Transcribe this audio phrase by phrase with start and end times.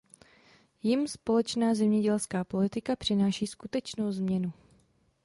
[0.83, 4.53] Jim společná zemědělská politika přináší skutečnou změnu.